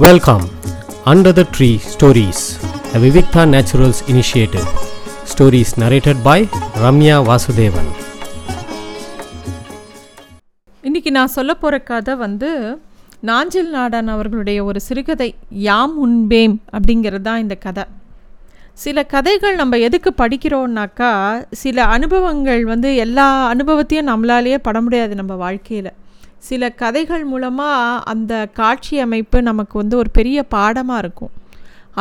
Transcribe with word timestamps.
Welcome 0.00 0.44
under 1.04 1.32
the 1.32 1.46
tree 1.56 1.76
stories 1.86 2.42
the 2.92 2.98
Vivikta 2.98 3.44
naturals 3.48 4.02
initiative 4.08 4.66
stories 5.24 5.72
narrated 5.80 6.22
by 6.22 6.48
Ramya 6.82 7.16
Vasudevan 7.28 7.90
இன்னைக்கு 10.84 11.10
நான் 11.10 11.26
சொல்ல 11.26 11.54
போகிற 11.54 11.78
கதை 11.78 12.14
வந்து 12.14 12.78
நாஞ்சில் 13.20 13.70
நாடன் 13.70 14.08
அவர்களுடைய 14.08 14.64
ஒரு 14.64 14.80
சிறுகதை 14.80 15.34
யாம் 15.50 15.96
உண்பேம் 15.96 16.60
அப்படிங்கிறது 16.72 17.22
தான் 17.22 17.38
இந்த 17.38 17.54
கதை. 17.54 17.84
சில 18.74 19.02
கதைகள் 19.04 19.54
நம்ம 19.54 19.78
எதுக்கு 19.78 20.14
படிக்கிறோம்னாக்கா 20.18 21.42
சில 21.50 21.84
அனுபவங்கள் 21.84 22.64
வந்து 22.64 22.96
எல்லா 22.96 23.48
அனுபவத்தையும் 23.48 24.08
நம்மளாலேயே 24.08 24.56
பட 24.56 24.80
முடியாது 24.80 25.14
நம்ம 25.14 25.34
வாழ்க்கையில். 25.34 25.92
சில 26.48 26.70
கதைகள் 26.82 27.24
மூலமாக 27.32 28.02
அந்த 28.12 28.32
காட்சி 28.60 28.94
அமைப்பு 29.06 29.38
நமக்கு 29.50 29.74
வந்து 29.82 29.96
ஒரு 30.02 30.10
பெரிய 30.18 30.38
பாடமாக 30.54 31.02
இருக்கும். 31.04 31.32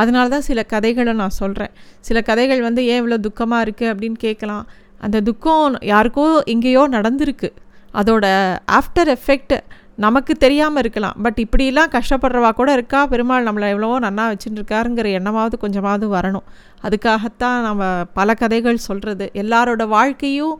அதனால 0.01 0.25
தான் 0.33 0.47
சில 0.49 0.59
கதைகளை 0.73 1.13
நான் 1.21 1.37
சொல்கிறேன் 1.41 1.73
சில 2.07 2.17
கதைகள் 2.29 2.61
வந்து 2.67 2.81
ஏன் 2.91 2.99
இவ்வளோ 3.01 3.19
துக்கமாக 3.27 3.65
இருக்குது 3.65 3.91
அப்படின்னு 3.93 4.19
கேட்கலாம். 4.25 4.65
அந்த 5.05 5.17
துக்கம் 5.29 5.77
யாருக்கோ 5.91 6.25
எங்கேயோ 6.53 6.83
நடந்திருக்கு. 6.97 7.49
அதோட 7.93 8.25
ஆஃப்டர் 8.79 9.11
எஃபெக்ட் 9.17 9.55
நமக்கு 10.05 10.33
தெரியாமல் 10.43 10.81
இருக்கலாம். 10.83 11.17
பட் 11.23 11.39
இப்படிலாம் 11.45 11.93
கஷ்டப்படுறவா 11.95 12.51
கூட 12.59 12.69
இருக்கா? 12.77 12.99
பெருமாள் 13.13 13.47
நம்மளை 13.47 13.67
எவ்வளவோ 13.73 13.97
நன்னா 14.05 14.25
வச்சுட்டுருக்காருங்கிற 14.31 15.07
எண்ணமாவது 15.19 15.55
கொஞ்சமாவது 15.63 16.07
வரணும். 16.17 16.45
அதுக்காகத்தான் 16.85 17.57
நம்ம 17.67 17.89
பல 18.19 18.33
கதைகள் 18.43 18.85
சொல்கிறது 18.89 19.25
எல்லாரோட 19.43 19.85
வாழ்க்கையும் 19.97 20.55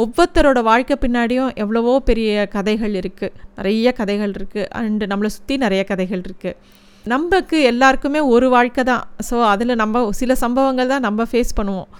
ஒவ்வொருத்தரோட 0.00 0.60
வாழ்க்கை 0.68 0.96
பின்னாடியும் 1.00 1.50
எவ்வளவோ 1.62 1.94
பெரிய 2.10 2.46
கதைகள் 2.54 2.94
இருக்குது 3.00 3.34
நிறைய 3.56 3.88
கதைகள் 3.98 4.32
இருக்குது 4.38 4.70
அண்டு 4.78 5.04
நம்மளை 5.10 5.30
சுற்றி 5.34 5.56
நிறைய 5.64 5.82
கதைகள் 5.90 6.22
இருக்குது 6.28 6.80
நமக்கு 7.06 7.56
எல்லாருக்குமே 7.70 8.20
ஒரு 8.34 8.46
வாழ்க்கை 8.54 8.82
தான். 8.90 9.04
ஸோ 9.28 9.36
அதில் 9.52 9.80
நம்ம 9.82 10.02
சில 10.20 10.34
சம்பவங்கள் 10.44 10.90
தான் 10.92 11.06
நம்ம 11.06 11.26
ஃபேஸ் 11.30 11.52
பண்ணுவோம். 11.58 11.90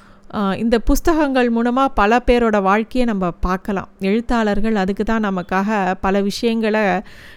இந்த 0.62 0.76
புஸ்தகங்கள் 0.88 1.48
மூலமாக 1.56 1.94
பல 2.00 2.20
பேரோட 2.28 2.56
வாழ்க்கையை 2.68 3.04
நம்ம 3.10 3.30
பார்க்கலாம். 3.46 3.88
எழுத்தாளர்கள் 4.08 4.76
அதுக்கு 4.82 5.04
தான் 5.10 5.26
நமக்காக 5.28 5.78
பல 6.04 6.22
விஷயங்களை 6.28 6.84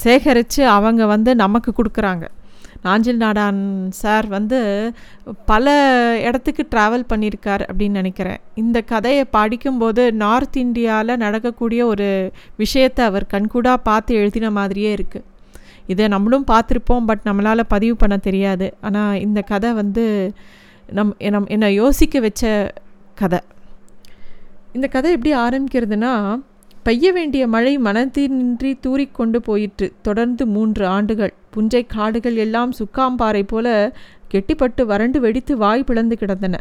சேகரித்து 0.05 0.61
அவங்க 0.77 1.05
வந்து 1.13 1.33
நமக்கு 1.43 1.71
கொடுக்குறாங்க. 1.79 2.25
நாஞ்சில் 2.85 3.21
நாடான் 3.23 3.61
சார் 4.01 4.27
வந்து 4.35 4.59
பல 5.51 5.75
இடத்துக்கு 6.27 6.63
ட்ராவல் 6.73 7.05
பண்ணியிருக்கார் 7.11 7.63
அப்படின்னு 7.69 7.99
நினைக்கிறேன். 8.01 8.41
இந்த 8.63 8.77
கதையை 8.91 9.23
படிக்கும்போது 9.37 10.03
நார்த் 10.23 10.57
இந்தியாவில் 10.65 11.21
நடக்கக்கூடிய 11.25 11.81
ஒரு 11.93 12.09
விஷயத்தை 12.63 13.03
அவர் 13.11 13.31
கண்கூடாக 13.33 13.85
பார்த்து 13.89 14.19
எழுதின 14.21 14.51
மாதிரியே 14.59 14.91
இருக்குது 14.97 15.27
இதை 15.93 16.05
நம்மளும் 16.13 16.45
பார்த்துருப்போம் 16.51 17.07
பட் 17.09 17.25
நம்மளால் 17.29 17.71
பதிவு 17.73 17.95
பண்ண 18.03 18.15
தெரியாது. 18.27 18.67
ஆனால் 18.87 19.19
இந்த 19.25 19.39
கதை 19.51 19.71
வந்து 19.81 20.05
நம் 20.97 21.11
நம் 21.35 21.49
என்னை 21.55 21.67
யோசிக்க 21.81 22.19
வச்ச 22.25 22.43
கதை. 23.21 23.39
இந்த 24.77 24.87
கதை 24.95 25.09
எப்படி 25.17 25.33
ஆரம்பிக்கிறதுனா 25.45 26.13
பெய்ய 26.85 27.11
வேண்டிய 27.11 27.47
மழை 27.47 27.77
மனத்தினின்றி 27.77 28.71
தூறிக்கொண்டு 28.79 29.37
போயிற்று. 29.37 29.93
தொடர்ந்து 30.01 30.47
மூன்று 30.47 30.87
ஆண்டுகள். 30.87 31.33
புஞ்சை 31.53 31.85
காடுகள் 31.87 32.35
எல்லாம் 32.35 32.73
சுக்காம்பாறை 32.73 33.43
போல 33.43 33.95
கெட்டிப்பட்டு 34.33 34.85
வறண்டு 34.85 35.19
வெடித்து 35.19 35.57
வாய் 35.57 35.83
பிளந்து 35.83 36.17
கிடந்தன. 36.17 36.59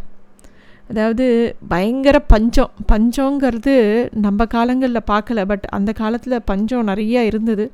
அதாவது 0.90 1.26
பயங்கர 1.68 2.20
பஞ்சம். 2.20 2.70
பஞ்சங்கிறது 2.92 3.74
நம்ம 4.12 4.46
காலங்களில் 4.46 5.08
பார்க்கல 5.10 5.44
பட் 5.44 5.66
அந்த 5.70 5.92
காலத்தில் 5.92 6.42
பஞ்சம் 6.44 6.86
நிறையா 6.86 7.20
இருந்தது. 7.30 7.70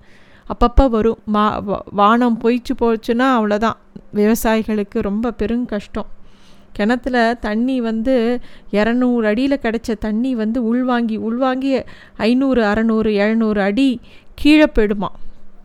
அப்பப்போ 0.52 0.88
வரும். 0.90 1.18
மா 1.24 1.44
வானம் 1.90 2.40
பொய்ச்சு 2.44 2.74
போச்சுன்னா 2.80 3.28
அவ்வளோதான் 3.38 3.78
விவசாயிகளுக்கு 4.14 5.06
ரொம்ப 5.08 5.32
பெரும் 5.32 5.66
கஷ்டம். 5.66 6.10
கிணத்துல 6.72 7.16
தண்ணி 7.40 7.80
வந்து 7.80 8.14
இரநூறு 8.72 9.24
அடியில் 9.30 9.62
கிடச்ச 9.62 9.96
தண்ணி 9.98 10.34
வந்து 10.34 10.64
உள்வாங்கி 10.64 11.16
உள்வாங்கி 11.16 11.72
ஐநூறு 12.16 12.62
அறநூறு 12.62 13.12
எழுநூறு 13.14 13.60
அடி 13.60 14.00
கீழே 14.34 14.68
போயிடுமா. 14.74 15.10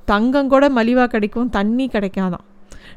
தங்கம் 0.06 0.48
கூட 0.48 0.70
மலிவாக 0.70 1.08
கிடைக்கும் 1.08 1.50
தண்ணி 1.50 1.86
கிடைக்காதான். 1.88 2.46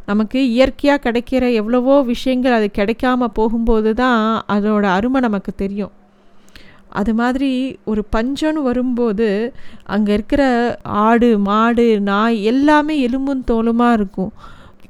நமக்கு 0.06 0.38
இயற்கையாக 0.50 1.02
கிடைக்கிற 1.04 1.44
எவ்வளவோ 1.52 2.02
விஷயங்கள் 2.02 2.52
அது 2.52 2.68
கிடைக்காம 2.74 3.26
போகும்போது 3.38 3.94
தான் 3.94 4.44
அதோட 4.48 4.84
அருமை 4.96 5.20
நமக்கு 5.20 5.52
தெரியும். 5.54 5.90
அது 6.88 7.12
மாதிரி 7.14 7.50
ஒரு 7.84 8.02
பஞ்சம்னு 8.16 8.62
வரும்போது 8.68 9.28
அங்கே 9.84 10.12
இருக்கிற 10.12 10.42
ஆடு 10.82 11.38
மாடு 11.38 12.00
நாய் 12.00 12.44
எல்லாமே 12.44 12.94
எலும்பும் 13.00 13.44
தோலுமாக 13.50 13.92
இருக்கும். 13.92 14.32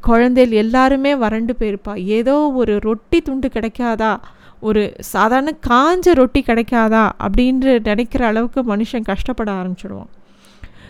குழந்தைகள் 0.00 0.56
எல்லாருமே 0.56 1.16
வறண்டு 1.16 1.56
போயிருப்பா. 1.58 2.04
ஏதோ 2.04 2.50
ஒரு 2.50 2.78
ரொட்டி 2.80 3.20
துண்டு 3.20 3.48
கிடைக்காதா? 3.48 4.16
ஒரு 4.60 4.92
சாதாரண 4.98 5.56
காஞ்ச 5.68 6.12
ரொட்டி 6.12 6.44
கிடைக்காதா? 6.46 7.10
அப்படின்ற 7.20 7.84
நினைக்கிற 7.84 8.26
அளவுக்கு 8.26 8.62
மனுஷன் 8.62 9.02
கஷ்டப்பட 9.02 9.52
ஆரம்பிச்சிடுவான். 9.52 10.12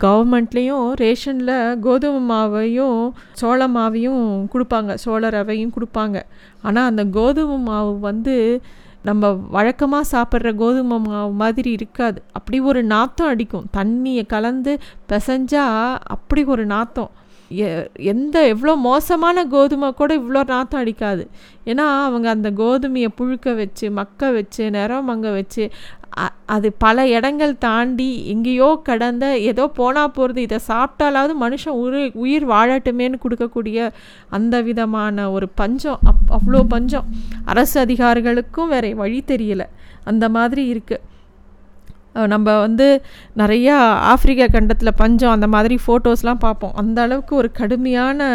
கவர்மெண்ட்லேயும் 0.01 0.93
ரேஷனில் 0.95 1.79
கோதுமை 1.79 2.37
மாவையும் 2.37 3.11
சோள 3.33 3.69
மாவையும் 3.69 4.47
கொடுப்பாங்க. 4.53 4.95
சோள 4.95 5.29
ரவையும் 5.29 5.73
கொடுப்பாங்க. 5.79 6.23
ஆனால் 6.63 6.89
அந்த 6.89 7.05
கோதுமை 7.05 7.57
மாவு 7.57 7.99
வந்து 7.99 8.61
நம்ம 9.03 9.33
வழக்கமாக 9.51 10.09
சாப்பிட்ற 10.13 10.55
கோதுமை 10.55 10.99
மாவு 10.99 11.33
மாதிரி 11.33 11.71
இருக்காது. 11.71 12.23
அப்படி 12.33 12.61
ஒரு 12.61 12.83
நாத்தம் 12.83 13.27
அடிக்கும். 13.27 13.67
தண்ணியை 13.77 14.27
கலந்து 14.27 14.79
பிசைஞ்சா 15.09 15.97
அப்படி 16.03 16.45
ஒரு 16.45 16.67
நாத்தம். 16.67 17.11
எந்த 18.13 18.47
எவ்வளோ 18.47 18.75
மோசமான 18.77 19.45
கோதுமை 19.47 19.89
கூட 19.95 20.11
இவ்வளோ 20.17 20.41
நாற்றம் 20.47 20.81
அடிக்காது. 20.81 21.25
ஏன்னா 21.67 21.87
அவங்க 22.07 22.29
அந்த 22.31 22.51
கோதுமையை 22.51 23.09
புழுக்க 23.15 23.55
வச்சு 23.55 23.87
மக்க 23.91 24.31
வச்சு 24.31 24.71
நிறம் 24.71 25.09
மங்க 25.11 25.33
வச்சு 25.33 25.65
அது 26.47 26.69
பல 26.73 27.07
இடங்கள் 27.09 27.59
தாண்டி 27.59 28.09
எங்கேயோ 28.27 28.69
கடந்த 28.85 29.25
ஏதோ 29.51 29.65
போனால் 29.79 30.11
போகிறது 30.11 30.41
இதை 30.43 30.59
சாப்பிட்டாலாவது 30.69 31.35
மனுஷன் 31.43 31.77
உயிர் 31.83 32.13
உயிர் 32.15 32.47
வாழட்டுமேன்னு 32.49 33.19
கொடுக்கக்கூடிய 33.25 33.91
அந்த 34.29 34.63
விதமான 34.69 35.31
ஒரு 35.31 35.49
பஞ்சம். 35.49 35.99
அப் 36.11 36.33
அவ்வளோ 36.39 36.63
பஞ்சம். 36.69 37.07
அரசு 37.45 37.77
அதிகாரிகளுக்கும் 37.85 38.73
வேற 38.75 38.95
வழி 38.95 39.23
தெரியலை. 39.27 39.67
அந்த 40.05 40.29
மாதிரி 40.29 40.65
இருக்குது 40.73 41.05
நம்ம 42.27 42.61
வந்து 42.61 43.03
நிறையா 43.37 43.77
ஆப்பிரிக்கா 44.13 44.47
கண்டத்தில் 44.47 44.95
பஞ்சம் 44.97 45.31
அந்த 45.31 45.47
மாதிரி 45.47 45.79
ஃபோட்டோஸ்லாம் 45.87 46.35
பார்ப்போம். 46.35 46.73
அந்த 46.75 47.03
அளவுக்கு 47.03 47.37
ஒரு 47.37 47.53
கடுமையான 47.53 48.29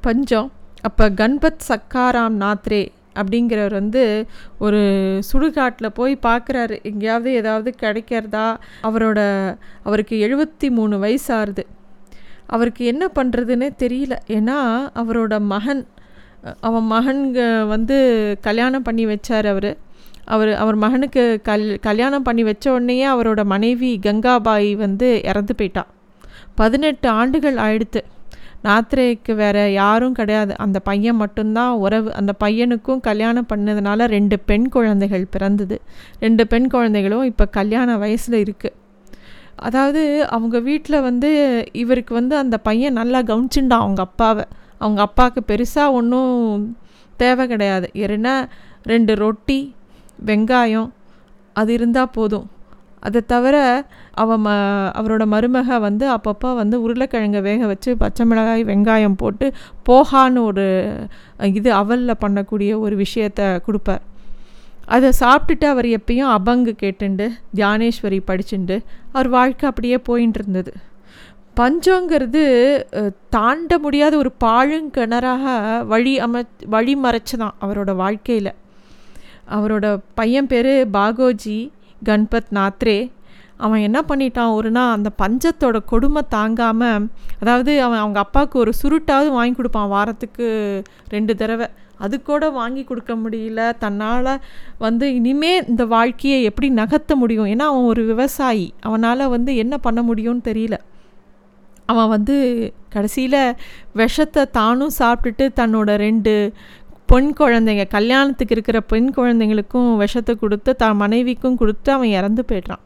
பஞ்சம். 0.00 0.52
அப்போ 0.80 1.08
கண்பத் 1.10 1.66
சக்காராம் 1.68 2.38
நாத்ரே 2.44 2.88
அப்படிங்கிறவர் 3.14 3.72
வந்து 3.72 4.26
ஒரு 4.58 4.80
சுடுகாட்டில் 5.32 5.86
போய் 5.86 6.18
பார்க்குறாரு. 6.22 6.82
எங்கேயாவது 6.82 7.32
ஏதாவது 7.32 7.74
கிடைக்கிறதா? 7.80 8.56
அவரோட 8.82 9.20
அவருக்கு 9.82 10.16
எழுபத்தி 10.28 10.70
மூணு 10.70 10.98
வயசு 10.98 11.54
அவருக்கு 12.46 12.84
என்ன 12.84 13.10
பண்ணுறதுன்னே 13.14 13.70
தெரியல. 13.78 14.16
ஏன்னா 14.26 14.58
அவரோட 14.94 15.40
மகன் 15.40 15.86
அவன் 16.60 16.90
மகன்க 16.90 17.66
வந்து 17.66 17.96
கல்யாணம் 18.40 18.82
பண்ணி 18.82 19.06
வச்சார் 19.06 19.46
அவர். 19.46 19.76
அவர் 20.26 20.52
அவர் 20.62 20.74
மகனுக்கு 20.74 21.24
கல் 21.42 21.66
கல்யாணம் 21.80 22.22
பண்ணி 22.22 22.42
வச்ச 22.42 22.72
உடனேயே 22.72 23.06
அவரோட 23.06 23.44
மனைவி 23.44 23.90
கங்காபாய் 24.02 24.70
வந்து 24.76 25.08
இறந்து 25.24 25.54
போயிட்டா. 25.54 25.84
பதினெட்டு 26.54 27.08
ஆண்டுகள் 27.08 27.58
ஆயிடுத்து. 27.66 28.00
நாத்ரேக்கு 28.64 29.32
வேற 29.34 29.70
யாரும் 29.70 30.16
கிடையாது. 30.18 30.52
அந்த 30.56 30.78
பையன் 30.78 31.16
மட்டும்தான் 31.16 31.74
உறவு 31.84 32.14
அந்த 32.14 32.32
பையனுக்கும் 32.44 33.00
கல்யாணம் 33.00 33.46
பண்ணதுனால 33.54 34.06
ரெண்டு 34.06 34.38
பெண் 34.38 34.66
குழந்தைகள் 34.68 35.26
பிறந்தது. 35.30 35.76
ரெண்டு 36.20 36.46
பெண் 36.46 36.68
குழந்தைகளும் 36.68 37.24
இப்போ 37.24 37.46
கல்யாண 37.58 37.96
வயசில் 37.96 38.38
இருக்குது 38.44 38.76
அதாவது 39.56 40.02
அவங்க 40.28 40.56
வீட்டில் 40.60 41.00
வந்து 41.00 41.30
இவருக்கு 41.72 42.12
வந்து 42.14 42.34
அந்த 42.36 42.56
பையன் 42.58 42.92
நல்லா 42.92 43.20
கவனிச்சுண்டான் 43.20 43.84
அவங்க 43.84 44.02
அப்பாவை. 44.02 44.44
அவங்க 44.78 45.00
அப்பாவுக்கு 45.00 45.42
பெருசாக 45.50 45.90
ஒன்றும் 45.90 46.34
தேவை 47.16 47.44
கிடையாது. 47.46 47.88
ஏன்னா 47.94 48.34
ரெண்டு 48.82 49.14
ரொட்டி 49.14 49.60
வெங்காயம் 50.24 50.90
அது 51.56 51.72
இருந்தால் 51.72 52.12
போதும். 52.12 52.46
அதை 53.00 53.20
தவிர 53.26 53.56
அவ 54.22 54.36
ம 54.38 54.48
அவரோட 54.98 55.24
மருமக 55.32 55.78
வந்து 55.80 56.04
அப்பப்போ 56.14 56.48
வந்து 56.54 56.76
உருளைக்கிழங்கை 56.84 57.40
வேக 57.40 57.66
வச்சு 57.66 57.90
பச்சை 57.96 58.26
மிளகாய் 58.26 58.64
வெங்காயம் 58.64 59.16
போட்டு 59.16 59.46
போகான்னு 59.88 60.42
ஒரு 60.42 60.66
இது 61.58 61.70
அவலில் 61.72 62.20
பண்ணக்கூடிய 62.24 62.70
ஒரு 62.78 62.96
விஷயத்த 63.04 63.60
கொடுப்பார். 63.66 64.02
அதை 64.86 65.08
சாப்பிட்டுட்டு 65.20 65.66
அவர் 65.66 65.88
எப்பயும் 65.98 66.32
அபங்கு 66.36 66.72
கேட்டுண்டு 66.82 67.26
தியானேஸ்வரி 67.54 68.20
படிச்சுண்டு 68.26 68.76
அவர் 69.12 69.28
வாழ்க்கை 69.28 69.68
அப்படியே 69.68 69.98
போயின்னு 70.08 70.38
இருந்தது 70.40 70.72
பஞ்சங்கிறது 71.56 72.42
தாண்ட 73.30 73.78
முடியாத 73.78 74.14
ஒரு 74.16 74.30
பாழுங்கிணறாக 74.44 75.44
வழி 75.86 76.12
அமை 76.18 76.42
வழி 76.66 76.94
மறைச்சதான் 76.96 77.54
அவரோட 77.60 77.90
வாழ்க்கையில். 77.96 78.52
அவரோட 79.50 80.00
பையன் 80.14 80.46
பேர் 80.46 80.88
பாகோஜி 80.92 81.70
கண்பத் 82.04 82.52
நாத்ரே. 82.54 83.10
அவன் 83.56 83.80
என்ன 83.80 84.04
பண்ணிட்டான்? 84.08 84.52
ஒரு 84.52 84.70
நாள் 84.70 84.92
அந்த 84.92 85.10
பஞ்சத்தோட 85.18 85.84
கொடுமை 85.84 86.22
தாங்காமல் 86.28 87.06
அதாவது 87.40 87.82
அவன் 87.82 87.98
அவங்க 87.98 88.18
அப்பாவுக்கு 88.18 88.58
ஒரு 88.58 88.72
சுருட்டாவது 88.82 89.28
வாங்கி 89.28 89.54
கொடுப்பான் 89.54 89.88
வாரத்துக்கு 89.88 90.46
ரெண்டு 91.08 91.36
தடவை. 91.36 91.66
அது 91.98 92.22
கூட 92.22 92.50
வாங்கி 92.50 92.84
கொடுக்க 92.84 93.14
முடியல. 93.14 93.78
தன்னால் 93.78 94.40
வந்து 94.78 95.14
இனிமே 95.14 95.64
இந்த 95.66 95.84
வாழ்க்கையை 95.84 96.42
எப்படி 96.42 96.70
நகர்த்த 96.72 97.14
முடியும்? 97.14 97.46
ஏன்னா 97.46 97.68
அவன் 97.70 97.82
ஒரு 97.82 98.04
விவசாயி. 98.04 98.74
அவனால் 98.80 99.28
வந்து 99.28 99.56
என்ன 99.56 99.78
பண்ண 99.78 100.02
முடியும்னு 100.02 100.44
தெரியல. 100.44 100.78
அவன் 101.86 102.08
வந்து 102.08 102.36
கடைசியில் 102.88 103.54
விஷத்தை 103.92 104.50
தானும் 104.50 104.90
சாப்பிட்டுட்டு 104.98 105.48
தன்னோட 105.56 105.94
ரெண்டு 105.96 106.52
பெண் 107.10 107.30
குழந்தைங்க 107.38 107.84
கல்யாணத்துக்கு 107.96 108.54
இருக்கிற 108.56 108.78
பெண் 108.92 109.10
குழந்தைங்களுக்கும் 109.16 109.88
விஷத்தை 110.02 110.34
கொடுத்து 110.36 110.70
தான் 110.76 110.96
மனைவிக்கும் 111.02 111.58
கொடுத்து 111.60 111.90
அவன் 111.92 112.14
இறந்து 112.18 112.42
போய்ட்றான். 112.48 112.82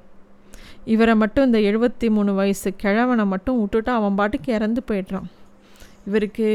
இவரை 0.95 1.15
மட்டும் 1.23 1.47
இந்த 1.49 1.59
எழுபத்தி 1.69 2.09
மூணு 2.17 2.33
வயசு 2.35 2.69
கிழவனை 2.83 3.25
மட்டும் 3.33 3.59
விட்டுட்டு 3.61 3.91
அவன் 3.99 4.19
பாட்டுக்கு 4.21 4.51
இறந்து 4.59 4.83
போய்ட்றான். 4.91 5.27
இவருக்கு 6.09 6.49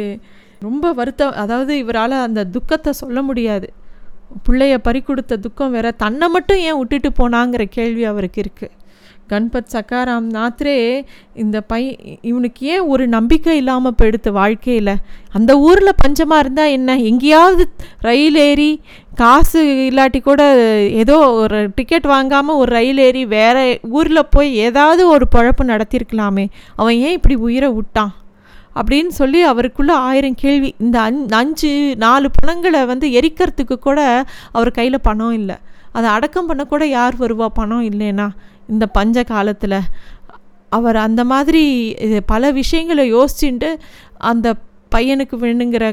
ரொம்ப 0.59 0.93
வருத்தம் 0.99 1.35
அதாவது 1.43 1.73
இவரால் 1.83 2.23
அந்த 2.27 2.45
துக்கத்தை 2.55 2.91
சொல்ல 3.01 3.21
முடியாது. 3.21 3.67
பிள்ளைய 4.45 4.75
பறி 4.87 5.01
கொடுத்த 5.01 5.41
துக்கம் 5.45 5.75
வேற 5.75 5.87
தன்னை 6.03 6.27
மட்டும் 6.29 6.61
ஏன் 6.67 6.77
விட்டுட்டு 6.77 7.09
போனாங்கிற 7.19 7.63
கேள்வி 7.77 8.03
அவருக்கு 8.11 8.39
இருக்குது 8.43 8.73
கண்பத் 9.29 9.71
சக்காராம் 9.71 10.27
நாத்ரே 10.31 11.05
இந்த 11.33 11.61
பை 11.61 11.97
இவனுக்கு 12.21 12.67
ஏன் 12.67 12.79
ஒரு 12.79 13.07
நம்பிக்கை 13.07 13.57
இல்லாமல் 13.57 13.95
போயிடுத்து 14.01 14.29
வாழ்க்கையில்? 14.29 14.95
அந்த 15.33 15.59
ஊரில் 15.59 15.99
பஞ்சமாக 16.07 16.37
இருந்தால் 16.37 16.69
என்ன? 16.69 16.97
எங்கேயாவது 16.97 17.69
ரயில் 17.99 18.35
ஏறி 18.35 18.81
காசு 19.15 19.89
இல்லாட்டி 19.91 20.21
கூட 20.21 20.43
ஏதோ 20.91 21.31
ஒரு 21.31 21.71
டிக்கெட் 21.75 22.05
வாங்காமல் 22.05 22.55
ஒரு 22.55 22.71
ரயில் 22.71 22.97
ஏறி 22.97 23.25
வேறு 23.25 23.79
ஊரில் 23.81 24.29
போய் 24.29 24.55
ஏதாவது 24.55 25.07
ஒரு 25.07 25.27
பழப்பு 25.35 25.63
நடத்தியிருக்கலாமே. 25.63 26.45
அவன் 26.75 26.95
ஏன் 26.95 27.11
இப்படி 27.11 27.35
உயிரை 27.35 27.69
விட்டான்? 27.69 28.13
அப்படின்னு 28.75 29.07
சொல்லி 29.07 29.41
அவருக்குள்ளே 29.41 29.93
ஆயிரம் 29.93 30.35
கேள்வி. 30.35 30.75
இந்த 30.79 30.99
அஞ் 30.99 31.27
அஞ்சு 31.27 31.95
நாலு 31.95 32.29
பணங்களை 32.39 32.85
வந்து 32.85 33.07
எரிக்கிறதுக்கு 33.07 33.75
கூட 33.79 34.25
அவர் 34.51 34.71
கையில் 34.71 35.01
பணம் 35.01 35.31
இல்லை. 35.31 35.55
அதை 35.91 36.09
அடக்கம் 36.09 36.45
பண்ண 36.45 36.63
கூட 36.63 36.85
யார் 36.85 37.15
வருவா? 37.15 37.45
பணம் 37.45 37.89
இல்லைன்னா. 37.89 38.29
இந்த 38.67 38.85
பஞ்ச 38.87 39.23
காலத்தில் 39.23 39.77
அவர் 40.69 40.97
அந்த 40.97 41.23
மாதிரி 41.23 41.63
பல 42.25 42.51
விஷயங்களை 42.51 43.03
யோசிச்சுட்டு 43.13 43.69
அந்த 44.29 44.47
பையனுக்கு 44.91 45.35
வேணுங்கிற 45.37 45.85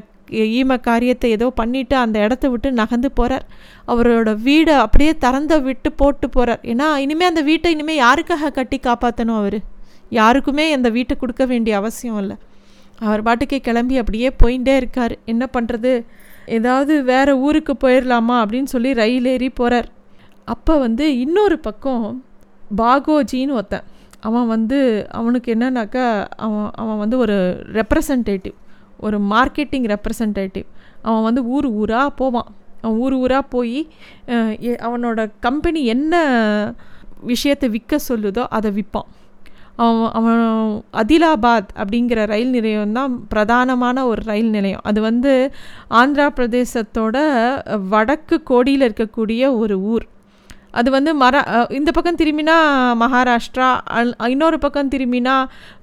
ஈம 0.59 0.81
காரியத்தை 0.81 1.31
ஏதோ 1.31 1.47
பண்ணிவிட்டு 1.61 1.95
அந்த 1.95 2.17
இடத்த 2.19 2.49
விட்டு 2.49 2.69
நகர்ந்து 2.73 3.09
போகிறார் 3.13 3.45
அவரோட 3.87 4.31
வீடை 4.45 4.75
அப்படியே 4.77 5.13
திறந்த 5.17 5.59
விட்டு 5.59 5.93
போட்டு 5.93 6.31
போகிறார் 6.31 6.61
ஏன்னா 6.63 6.87
இனிமேல் 6.97 7.31
அந்த 7.31 7.41
வீட்டை 7.41 7.73
இனிமேல் 7.73 8.03
யாருக்காக 8.03 8.51
கட்டி 8.51 8.79
காப்பாற்றணும் 8.83 9.39
அவர்? 9.41 9.59
யாருக்குமே 10.11 10.73
அந்த 10.73 10.89
வீட்டை 10.89 11.17
கொடுக்க 11.17 11.45
வேண்டிய 11.47 11.77
அவசியம் 11.77 12.19
இல்லை. 12.19 12.37
அவர் 12.99 13.23
பாட்டுக்கே 13.23 13.59
கிளம்பி 13.61 13.97
அப்படியே 13.97 14.29
போயிட்டே 14.43 14.75
இருக்கார். 14.77 15.15
என்ன 15.25 15.45
பண்ணுறது 15.53 15.93
ஏதாவது 16.47 16.95
வேறு 17.03 17.33
ஊருக்கு 17.39 17.75
போயிடலாமா 17.85 18.37
அப்படின்னு 18.43 18.71
சொல்லி 18.75 18.93
ரயில் 18.93 19.27
ஏறி 19.27 19.49
போகிறார் 19.51 19.89
அப்போ 20.49 20.79
வந்து 20.79 21.05
இன்னொரு 21.19 21.59
பக்கம் 21.59 22.07
பாகோஜின்னு 22.81 23.57
ஒருத்தன். 23.59 23.87
அவன் 24.29 24.51
வந்து 24.55 24.79
அவனுக்கு 25.19 25.49
என்னன்னாக்கா 25.55 26.05
அவன் 26.47 26.69
அவன் 26.83 27.01
வந்து 27.03 27.17
ஒரு 27.25 27.37
ரெப்ரசன்டேட்டிவ் 27.79 28.57
ஒரு 29.07 29.19
மார்க்கெட்டிங் 29.33 29.87
ரெப்ரசன்டேட்டிவ் 29.95 30.67
அவன் 31.09 31.27
வந்து 31.29 31.43
ஊர் 31.55 31.69
ஊராக 31.81 32.11
போவான். 32.21 32.51
அவன் 32.83 32.99
ஊர் 33.05 33.15
ஊராக 33.23 33.45
போய் 33.55 33.79
அவனோட 34.87 35.21
கம்பெனி 35.47 35.81
என்ன 35.95 36.15
விஷயத்தை 37.33 37.67
விற்க 37.75 37.99
சொல்லுதோ 38.09 38.45
அதை 38.57 38.71
விற்பான் 38.79 39.11
அவன் 39.85 40.11
அவன் 40.19 40.41
அதிலாபாத் 41.01 41.71
அப்படிங்கிற 41.83 42.25
ரயில் 42.33 42.51
நிலையம் 42.57 42.97
தான் 42.99 43.13
பிரதானமான 43.35 44.05
ஒரு 44.11 44.23
ரயில் 44.31 44.51
நிலையம். 44.57 44.83
அது 44.89 45.01
வந்து 45.01 45.33
ஆந்திரா 46.01 46.27
பிரதேசத்தோட 46.39 47.17
வடக்கு 47.95 48.37
கோடியில் 48.51 48.87
இருக்கக்கூடிய 48.89 49.43
ஒரு 49.63 49.77
ஊர். 49.93 50.07
அது 50.79 50.89
வந்து 50.97 51.11
மரா 51.23 51.41
இந்த 51.79 51.91
பக்கம் 51.97 52.19
திரும்பினா 52.21 52.57
மகாராஷ்டிரா 53.03 53.69
இன்னொரு 54.35 54.59
பக்கம் 54.65 54.93
திரும்பினா 54.95 55.37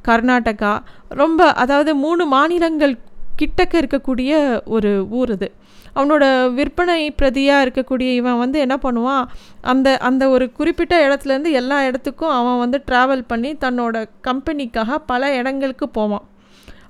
கர்நாடகா. 0.08 0.74
ரொம்ப 1.22 1.52
அதாவது 1.64 1.94
மூணு 2.06 2.26
மாநிலங்கள் 2.36 2.96
கிட்டக்க 3.42 3.74
இருக்கக்கூடிய 3.82 4.32
ஒரு 4.76 4.92
ஊர் 5.20 5.32
அது. 5.36 5.50
அவனோட 5.98 6.24
விற்பனை 6.58 6.98
பிரதியாக 7.20 7.64
இருக்கக்கூடிய 7.66 8.10
இவன் 8.22 8.42
வந்து 8.42 8.58
என்ன 8.66 8.76
பண்ணுவான் 8.84 9.24
அந்த 9.72 9.88
அந்த 10.10 10.24
ஒரு 10.36 10.46
குறிப்பிட்ட 10.58 10.96
இடத்துலேருந்து 11.06 11.52
எல்லா 11.62 11.78
இடத்துக்கும் 11.90 12.36
அவன் 12.40 12.60
வந்து 12.64 12.80
ட்ராவல் 12.90 13.24
பண்ணி 13.32 13.52
தன்னோட 13.64 13.96
கம்பெனிக்காக 14.28 14.98
பல 15.12 15.32
இடங்களுக்கு 15.40 15.88
போவான். 16.00 16.26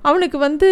அவனுக்கு 0.09 0.37
வந்து 0.47 0.69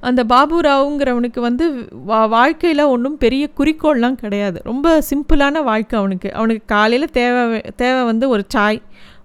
அந்த 0.00 0.24
பாபுராவுங்கிறவனுக்கு 0.24 1.40
வந்து 1.40 1.88
வா 2.04 2.26
வாழ்க்கையில் 2.26 2.82
ஒன்றும் 2.84 3.18
பெரிய 3.18 3.48
குறிக்கோள்லாம் 3.58 4.18
கிடையாது. 4.22 4.60
ரொம்ப 4.64 5.02
சிம்பிளான 5.10 5.62
வாழ்க்கை 5.62 5.98
அவனுக்கு. 5.98 6.32
அவனுக்கு 6.32 6.64
காலையில் 6.66 7.10
தேவை 7.10 7.60
தேவை 7.76 8.04
வந்து 8.04 8.28
ஒரு 8.28 8.44
சாய் 8.48 8.82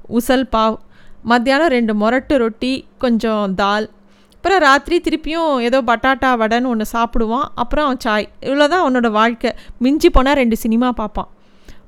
உசல் 0.09 0.47
பாவ் 0.51 0.77
மத்தியானம் 1.23 1.67
ரெண்டு 1.67 1.93
மொரட்டு 1.93 2.37
ரொட்டி 2.37 2.85
கொஞ்சம் 2.97 3.53
தால் 3.53 3.89
அப்புறம் 4.35 4.59
ராத்திரி 4.59 4.97
திருப்பியும் 4.97 5.59
ஏதோ 5.59 5.81
பட்டாட்டா 5.81 6.29
வடைன்னு 6.41 6.65
ஒன்று 6.65 6.85
சாப்பிடுவான். 6.93 7.47
அப்புறம் 7.55 7.85
அவன் 7.85 7.99
சாய். 7.99 8.29
இவ்வளோ 8.41 8.67
தான் 8.67 8.83
அவனோட 8.83 9.11
வாழ்க்கை. 9.11 9.51
மிஞ்சி 9.79 10.09
போனால் 10.09 10.33
ரெண்டு 10.33 10.57
சினிமா 10.57 10.91
பார்ப்பான். 10.91 11.27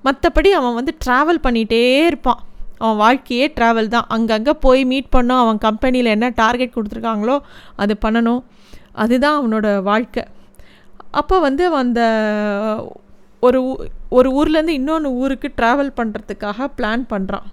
மற்றபடி 0.06 0.50
அவன் 0.50 0.74
வந்து 0.74 0.98
ட்ராவல் 1.06 1.40
பண்ணிகிட்டே 1.44 2.06
இருப்பான். 2.06 2.44
அவன் 2.82 3.00
வாழ்க்கையே 3.04 3.46
ட்ராவல் 3.58 3.94
தான். 3.96 4.08
அங்கங்கே 4.16 4.54
போய் 4.66 4.82
மீட் 4.92 5.14
பண்ணோம் 5.16 5.42
அவன் 5.44 5.64
கம்பெனியில் 5.68 6.14
என்ன 6.16 6.30
டார்கெட் 6.42 6.76
கொடுத்துருக்காங்களோ 6.78 7.38
அது 7.84 7.96
பண்ணணும். 8.06 8.42
அதுதான் 9.04 9.38
அவனோட 9.40 9.68
வாழ்க்கை. 9.92 10.24
அப்போ 11.22 11.36
வந்து 11.48 11.64
அந்த 11.84 12.02
ஒரு 13.48 13.60
ஒரு 14.18 14.30
ஊர்லேருந்து 14.40 14.78
இன்னொன்று 14.80 15.10
ஊருக்கு 15.22 15.48
ட்ராவல் 15.60 15.98
பண்ணுறதுக்காக 16.00 16.68
பிளான் 16.78 17.04
பண்ணுறான் 17.14 17.48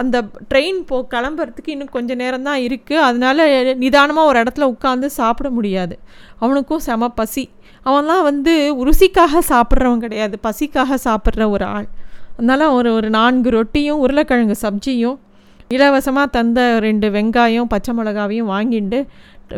அந்த 0.00 0.16
ட்ரெயின் 0.50 0.78
போ 0.88 0.96
கிளம்புறதுக்கு 1.12 1.72
இன்னும் 1.74 1.92
கொஞ்சம் 1.96 2.20
நேரம் 2.22 2.46
தான் 2.48 2.60
இருக்குது 2.66 3.02
அதனால 3.08 3.46
நிதானமாக 3.82 4.30
ஒரு 4.30 4.38
இடத்துல 4.42 4.68
உட்காந்து 4.74 5.08
சாப்பிட 5.18 5.48
முடியாது. 5.50 5.94
அவனுக்கும் 6.38 6.84
செம 6.86 7.08
பசி. 7.08 7.44
அவன்லாம் 7.86 8.24
வந்து 8.30 8.52
ருசிக்காக 8.88 9.42
சாப்பிட்றவன் 9.52 10.04
கிடையாது. 10.04 10.38
பசிக்காக 10.46 10.98
சாப்பிட்ற 11.06 11.50
ஒரு 11.56 11.64
ஆள். 11.76 11.88
அதனால் 12.36 12.66
ஒரு 12.68 12.90
ஒரு 12.92 13.08
நான்கு 13.10 13.50
ரொட்டியும் 13.50 14.00
உருளைக்கிழங்கு 14.04 14.56
சப்ஜியும் 14.62 15.18
இலவசமாக 15.68 16.28
தந்த 16.36 16.60
ரெண்டு 16.78 17.06
வெங்காயம் 17.10 17.70
பச்சை 17.72 17.92
மிளகாவையும் 17.98 18.50
வாங்கிட்டு 18.54 18.98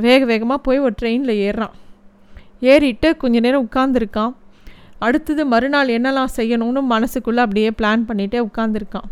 வேக 0.06 0.20
வேகமாக 0.24 0.60
போய் 0.66 0.84
ஒரு 0.86 0.94
ட்ரெயினில் 1.02 1.40
ஏறுறான். 1.46 1.74
ஏறிட்டு 2.72 3.08
கொஞ்ச 3.16 3.40
நேரம் 3.40 3.68
உட்காந்துருக்கான் 3.68 4.34
அடுத்தது 5.06 5.42
மறுநாள் 5.46 5.90
என்னெல்லாம் 5.96 6.34
செய்யணும்னு 6.36 6.82
மனசுக்குள்ளே 6.92 7.42
அப்படியே 7.46 7.70
பிளான் 7.78 8.06
பண்ணிகிட்டே 8.08 8.38
உட்காந்துருக்கான் 8.48 9.08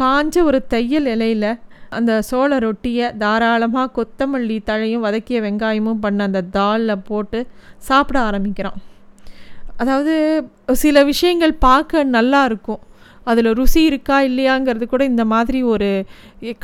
காஞ்ச 0.00 0.42
ஒரு 0.48 0.58
தையல் 0.74 1.08
இலையில் 1.14 1.50
அந்த 1.96 2.12
சோள 2.28 2.58
ரொட்டியை 2.58 3.06
தாராளமாக 3.22 3.92
கொத்தமல்லி 3.96 4.58
தழையும் 4.70 5.04
வதக்கிய 5.06 5.38
வெங்காயமும் 5.46 6.02
பண்ண 6.04 6.24
அந்த 6.24 6.40
தாலில் 6.56 7.04
போட்டு 7.08 7.38
சாப்பிட 7.88 8.18
ஆரம்பிக்கிறான். 8.20 8.78
அதாவது 9.76 10.14
சில 10.82 11.04
விஷயங்கள் 11.04 11.54
பார்க்க 11.66 12.04
நல்லா 12.16 12.40
இருக்கும். 12.44 12.80
அதில் 13.30 13.50
ருசி 13.58 13.80
இருக்கா 13.90 14.16
இல்லையாங்கிறது 14.28 14.86
கூட 14.92 15.02
இந்த 15.12 15.24
மாதிரி 15.32 15.60
ஒரு 15.72 15.88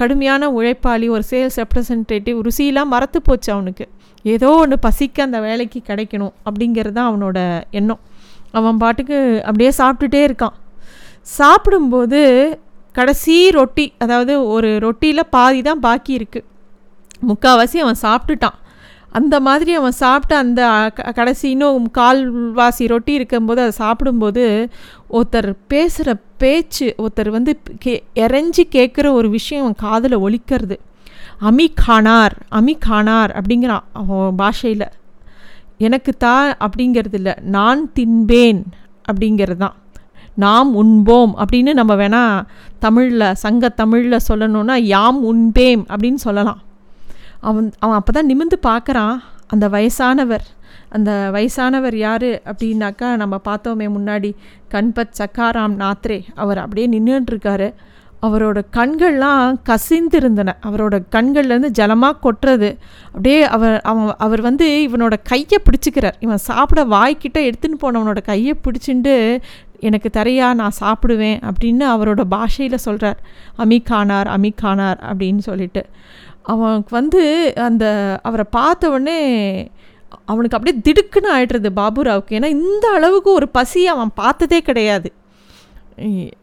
கடுமையான 0.01 0.49
உழைப்பாளி 0.57 1.07
ஒரு 1.17 1.25
சேல்ஸ் 1.31 1.59
ரெப்ரசன்டேட்டிவ் 1.63 2.39
ருசியெலாம் 2.47 2.93
மறத்து 2.95 3.21
போச்சு 3.29 3.51
அவனுக்கு. 3.55 3.87
ஏதோ 4.35 4.51
ஒன்று 4.63 4.77
பசிக்க 4.87 5.27
அந்த 5.29 5.39
வேலைக்கு 5.47 5.81
கிடைக்கணும் 5.91 6.35
அப்படிங்கிறது 6.49 6.97
தான் 6.99 7.11
அவனோட 7.11 7.39
எண்ணம். 7.79 8.03
அவன் 8.59 8.81
பாட்டுக்கு 8.83 9.19
அப்படியே 9.49 9.73
சாப்பிட்டுட்டே 9.81 10.23
இருக்கான். 10.29 10.57
சாப்பிடும்போது 11.39 12.21
கடைசி 12.95 13.37
ரொட்டி 13.59 13.87
அதாவது 14.05 14.35
ஒரு 14.55 14.69
ரொட்டியில் 14.87 15.31
பாதி 15.37 15.61
தான் 15.69 15.85
பாக்கி 15.87 16.13
இருக்குது 16.19 16.47
முக்கால்வாசி 17.31 17.79
அவன் 17.85 18.03
சாப்பிட்டுட்டான். 18.07 18.59
அந்த 19.19 19.35
மாதிரி 19.41 19.73
அவன் 19.75 20.01
சாப்பிட்டு 20.03 20.35
அந்த 20.37 20.63
கடைசி 21.15 21.47
இன்னும் 21.51 21.85
கால்வாசி 21.99 22.85
ரொட்டி 22.93 23.13
இருக்கும்போது 23.13 23.61
அதை 23.65 23.75
சாப்பிடும்போது 23.83 24.45
ஒருத்தர் 25.11 25.51
பேசுகிற 25.69 26.15
பேச்சு 26.39 26.89
ஒருத்தர் 27.03 27.31
வந்து 27.37 27.53
கே 27.79 27.95
இறஞ்சி 28.15 28.65
கேட்குற 28.77 29.07
ஒரு 29.19 29.31
விஷயம் 29.37 29.65
அவன் 29.65 29.81
காதில் 29.85 30.23
ஒழிக்கிறது 30.27 30.79
அமி 31.49 31.67
கானார் 31.83 32.35
அமி 32.59 32.75
கானார் 32.89 33.31
அப்படிங்கிறான் 33.39 33.87
அவன் 33.93 34.35
பாஷையில். 34.37 34.89
எனக்கு 35.79 36.13
தா 36.25 36.35
அப்படிங்கிறது 36.67 37.17
இல்லை 37.21 37.35
நான் 37.57 37.81
தின்பேன் 37.95 38.61
அப்படிங்கிறது 39.09 39.57
தான். 39.57 39.77
நாம் 40.45 40.71
உண்போம் 40.75 41.33
அப்படின்னு 41.39 41.73
நம்ம 41.73 41.93
வேணால் 41.95 42.45
தமிழில் 42.79 43.27
சங்க 43.35 43.69
தமிழில் 43.81 44.27
சொல்லணுன்னா 44.29 44.77
யாம் 44.95 45.21
உண்பேம் 45.25 45.83
அப்படின்னு 45.93 46.21
சொல்லலாம். 46.27 46.61
அவன் 47.49 47.69
அவன் 47.85 47.99
அப்போ 48.01 48.13
தான் 48.13 48.31
நிமிந்து 48.33 48.59
பார்க்குறான். 48.69 49.17
அந்த 49.47 49.67
வயசானவர் 49.69 50.45
அந்த 50.97 51.11
வயசானவர் 51.35 51.97
யார் 52.07 52.31
அப்படின்னாக்கா 52.51 53.09
நம்ம 53.17 53.35
பார்த்தோமே 53.49 53.87
முன்னாடி 53.97 54.31
கண்பத் 54.75 55.17
சக்காராம் 55.21 55.77
நாத்ரே. 55.83 56.19
அவர் 56.35 56.59
அப்படியே 56.59 56.87
நின்றுட்டுருக்காரு 56.95 57.69
அவரோட 58.27 58.59
கண்கள்லாம் 58.77 59.57
கசிந்திருந்தன. 59.71 60.51
அவரோட 60.69 60.95
கண்கள்லேருந்து 61.15 61.71
ஜலமாக 61.79 62.21
கொட்டுறது. 62.27 62.71
அப்படியே 63.07 63.41
அவர் 63.57 63.77
அவன் 63.81 64.15
அவர் 64.27 64.43
வந்து 64.49 64.69
இவனோட 64.87 65.17
கையை 65.23 65.59
பிடிச்சிக்கிறார். 65.67 66.17
இவன் 66.21 66.45
சாப்பிட 66.49 66.85
வாய்க்கிட்ட 66.95 67.41
எடுத்துன்னு 67.49 67.83
போனவனோட 67.83 68.23
கையை 68.23 68.55
பிடிச்சிண்டு 68.65 69.15
எனக்கு 69.81 70.09
தரையா 70.13 70.49
நான் 70.55 70.79
சாப்பிடுவேன் 70.81 71.41
அப்படின்னு 71.49 71.85
அவரோட 71.95 72.23
பாஷையில் 72.35 72.85
சொல்கிறார் 72.87 73.19
அமிகானார் 73.59 74.31
அமிகானார் 74.37 75.01
அப்படின்னு 75.11 75.43
சொல்லிட்டு. 75.49 75.83
அவனுக்கு 76.53 76.93
வந்து 76.99 77.23
அந்த 77.67 77.85
அவரை 78.29 78.47
பார்த்த 78.57 78.91
உடனே 78.95 79.19
அவனுக்கு 80.31 80.57
அப்படியே 80.57 80.77
திடுக்குன்னு 80.87 81.31
ஆயிடுறது 81.37 81.71
பாபுராவுக்கு. 81.81 82.37
ஏன்னா 82.39 82.51
இந்த 82.59 82.87
அளவுக்கு 82.97 83.31
ஒரு 83.39 83.47
பசி 83.59 83.81
அவன் 83.93 84.13
பார்த்ததே 84.23 84.59
கிடையாது. 84.69 85.09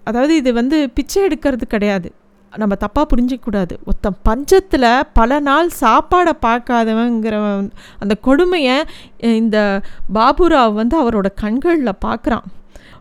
அதாவது 0.09 0.33
இது 0.41 0.49
வந்து 0.59 0.77
பிச்சை 0.97 1.19
எடுக்கிறது 1.27 1.65
கிடையாது. 1.75 2.09
நம்ம 2.53 2.75
தப்பாக 2.83 3.05
புரிஞ்சிக்கூடாது 3.11 3.73
ஒருத்தன் 3.87 4.17
பஞ்சத்தில் 4.27 4.89
பல 5.19 5.39
நாள் 5.47 5.69
சாப்பாடை 5.81 6.33
பார்க்காதவங்கிற 6.45 7.35
அந்த 8.03 8.13
கொடுமையை 8.27 8.77
இந்த 9.39 9.57
பாபுராவ் 10.17 10.79
வந்து 10.81 10.95
அவரோட 11.01 11.29
கண்களில் 11.43 12.01
பார்க்குறான். 12.07 12.47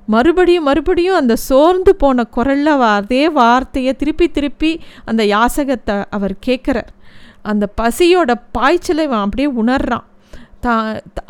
மறுபடியும் 0.09 0.67
மறுபடியும் 0.69 1.19
அந்த 1.21 1.35
சோர்ந்து 1.49 1.93
போன 2.03 2.25
குரலில் 2.37 2.85
அதே 2.93 3.25
வார்த்தையை 3.41 3.93
திருப்பி 4.03 4.27
திருப்பி 4.37 4.73
அந்த 5.11 5.23
யாசகத்தை 5.35 5.97
அவர் 6.19 6.35
கேட்குறார். 6.47 6.91
அந்த 7.51 7.65
பசியோட 7.81 8.31
பாய்ச்சலை 8.57 9.05
அவன் 9.09 9.25
அப்படியே 9.27 9.49
உணர்றான். 9.63 10.07
தா 10.65 10.73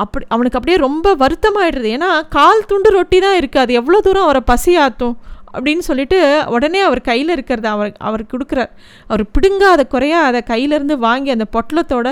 அப்படி 0.03 0.25
அவனுக்கு 0.35 0.57
அப்படியே 0.59 0.77
ரொம்ப 0.87 1.13
வருத்தமாயிடுறது 1.21 1.89
ஏன்னா 1.97 2.09
கால் 2.37 2.65
துண்டு 2.69 2.89
ரொட்டி 2.95 3.19
தான் 3.25 3.37
இருக்குது 3.41 3.63
அது 3.63 3.77
எவ்வளோ 3.81 3.99
தூரம் 4.07 4.25
அவரை 4.27 4.41
பசியாத்தும் 4.49 5.13
ஆற்றும் 5.13 5.15
அப்படின்னு 5.55 5.83
சொல்லிட்டு 5.87 6.19
உடனே 6.55 6.81
அவர் 6.87 7.01
கையில் 7.09 7.33
இருக்கிறத 7.35 7.67
அவர் 7.75 7.91
அவர் 8.09 8.23
கொடுக்குறார். 8.33 8.71
அவர் 9.07 9.23
பிடுங்காத 9.35 9.81
குறையாக 9.93 10.29
அதை 10.29 10.41
கையிலேருந்து 10.51 10.97
வாங்கி 11.07 11.31
அந்த 11.35 11.47
பொட்டலத்தோட 11.55 12.07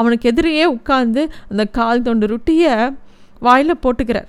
அவனுக்கு 0.00 0.30
எதிரையே 0.32 0.66
உட்காந்து 0.76 1.24
அந்த 1.50 1.64
கால் 1.78 2.06
தொண்டு 2.08 2.26
ரொட்டியை 2.32 2.74
வாயில் 3.42 3.82
போட்டுக்கிறார். 3.84 4.28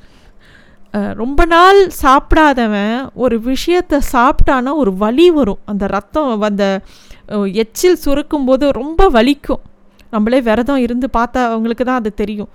ரொம்ப 0.93 1.45
நாள் 1.45 1.79
சாப்பிடாதவன் 2.03 2.97
ஒரு 3.23 3.35
விஷயத்தை 3.41 4.00
சாப்பிட்டானா 4.12 4.71
ஒரு 4.81 4.91
வலி 5.03 5.27
வரும். 5.29 5.62
அந்த 5.65 5.88
ரத்தம் 5.88 6.41
அந்த 6.50 6.65
எச்சில் 7.63 8.01
சுருக்கும்போது 8.05 8.65
ரொம்ப 8.81 9.09
வலிக்கும். 9.09 9.62
நம்மளே 10.09 10.39
விரதம் 10.41 10.81
இருந்து 10.85 11.07
பார்த்தா 11.17 11.41
அவங்களுக்கு 11.51 11.85
தான் 11.85 12.01
அது 12.01 12.12
தெரியும். 12.13 12.50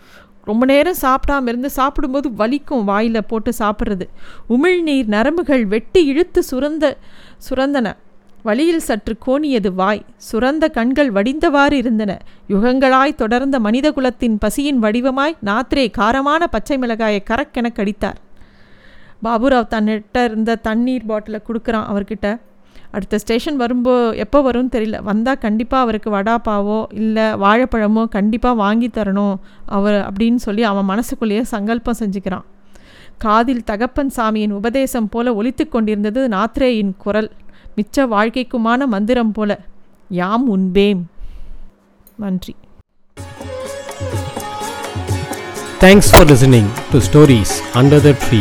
ரொம்ப 0.44 0.64
நேரம் 0.66 1.00
சாப்பிடாம 1.00 1.48
இருந்து 1.52 1.70
சாப்பிடும்போது 1.70 2.28
வலிக்கும் 2.42 2.84
வாயில் 2.90 3.26
போட்டு 3.30 3.52
சாப்பிட்றது. 3.58 4.06
உமிழ்நீர் 4.54 5.08
நரம்புகள் 5.14 5.64
வெட்டி 5.66 6.02
இழுத்து 6.04 6.42
சுரந்த 6.50 6.94
சுரந்தன. 7.48 7.96
வழியில் 8.42 8.86
சற்று 8.88 9.14
கோணியது 9.26 9.70
வாய். 9.74 10.02
சுரந்த 10.28 10.64
கண்கள் 10.68 11.10
வடிந்தவாறு 11.12 11.72
இருந்தன. 11.72 12.12
யுகங்களாய் 12.48 13.18
தொடர்ந்த 13.22 13.56
மனித 13.66 13.92
குலத்தின் 13.92 14.38
பசியின் 14.38 14.80
வடிவமாய் 14.82 15.36
நாத்ரே 15.50 15.86
காரமான 15.98 16.44
பச்சை 16.54 16.78
மிளகாயை 16.78 17.20
கரக்கென 17.30 17.66
கடித்தார். 17.80 18.18
பாபுராவ் 19.24 19.72
தன்னிட்ட 19.74 20.24
இருந்த 20.24 20.60
தண்ணீர் 20.68 21.08
பாட்டிலை 21.10 21.40
கொடுக்குறான் 21.48 21.88
அவர்கிட்ட. 21.92 22.28
அடுத்த 22.90 23.18
ஸ்டேஷன் 23.18 23.58
வரும்போ 23.60 23.94
எப்போ 24.24 24.38
வரும்னு 24.46 24.70
தெரியல. 24.74 24.98
வந்தால் 25.08 25.42
கண்டிப்பாக 25.44 25.84
அவருக்கு 25.84 26.10
வடாப்பாவோ 26.10 26.76
இல்லை 27.00 27.26
வாழைப்பழமோ 27.42 28.04
கண்டிப்பாக 28.16 28.60
வாங்கி 28.62 28.88
தரணும் 28.94 29.34
அவர் 29.76 29.98
அப்படின்னு 30.08 30.40
சொல்லி 30.46 30.62
அவன் 30.62 30.88
மனசுக்குள்ளேயே 30.92 31.42
சங்கல்பம் 31.54 32.00
செஞ்சுக்கிறான். 32.02 32.46
காதில் 33.24 33.66
தகப்பன் 33.70 34.12
சாமியின் 34.16 34.54
உபதேசம் 34.60 35.08
போல 35.08 35.32
ஒலித்து 35.40 35.64
கொண்டிருந்தது 35.68 36.22
நாத்ரேயின் 36.28 36.92
குரல். 36.98 37.30
மிச்ச 37.76 38.06
வாழ்க்கைக்குமான 38.14 38.86
மந்திரம் 38.94 39.32
போல 39.32 39.58
யாம் 40.20 40.46
உண்பேம். 40.56 41.02
நன்றி. 42.22 42.54
Thanks 45.82 46.08
for 46.12 46.26
listening 46.32 46.70
to 46.92 47.00
stories 47.08 47.54
under 47.80 48.04
the 48.06 48.12
tree 48.24 48.40